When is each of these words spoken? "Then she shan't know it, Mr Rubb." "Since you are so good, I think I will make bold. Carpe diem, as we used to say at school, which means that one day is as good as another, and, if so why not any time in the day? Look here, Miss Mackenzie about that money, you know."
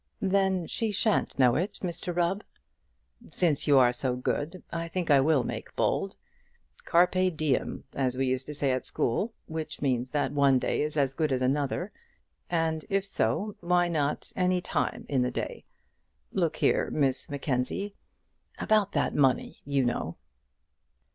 "Then 0.23 0.65
she 0.65 0.91
shan't 0.91 1.37
know 1.37 1.53
it, 1.53 1.77
Mr 1.83 2.15
Rubb." 2.15 2.43
"Since 3.29 3.67
you 3.67 3.77
are 3.77 3.93
so 3.93 4.15
good, 4.15 4.63
I 4.71 4.87
think 4.87 5.11
I 5.11 5.19
will 5.19 5.43
make 5.43 5.75
bold. 5.75 6.15
Carpe 6.85 7.35
diem, 7.35 7.83
as 7.93 8.17
we 8.17 8.25
used 8.25 8.47
to 8.47 8.53
say 8.55 8.71
at 8.71 8.87
school, 8.87 9.31
which 9.45 9.79
means 9.79 10.09
that 10.09 10.31
one 10.31 10.57
day 10.57 10.81
is 10.81 10.97
as 10.97 11.13
good 11.13 11.31
as 11.31 11.43
another, 11.43 11.91
and, 12.49 12.83
if 12.89 13.05
so 13.05 13.55
why 13.59 13.87
not 13.87 14.33
any 14.35 14.59
time 14.59 15.05
in 15.07 15.21
the 15.21 15.29
day? 15.29 15.65
Look 16.31 16.55
here, 16.55 16.89
Miss 16.89 17.29
Mackenzie 17.29 17.93
about 18.57 18.93
that 18.93 19.13
money, 19.13 19.59
you 19.65 19.85
know." 19.85 20.17